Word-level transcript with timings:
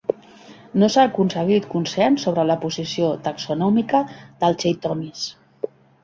No 0.83 0.87
s'ha 0.93 1.01
aconseguit 1.09 1.65
consens 1.73 2.23
sobre 2.27 2.45
la 2.51 2.55
posició 2.63 3.09
taxonòmica 3.27 4.01
del 4.45 4.57
"Chaetomys". 4.65 5.27